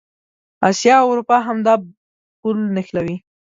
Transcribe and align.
اسیا 0.69 0.95
او 1.01 1.07
اروپا 1.11 1.37
همدا 1.47 1.73
پل 2.41 2.57
نښلوي. 2.75 3.15